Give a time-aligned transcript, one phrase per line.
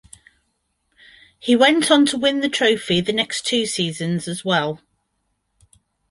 [1.37, 4.81] He went on to win the trophy the next two seasons as well.